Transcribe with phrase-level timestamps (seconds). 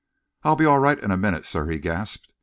[0.41, 2.33] "I'll be all right in a minute, sir," he gasped.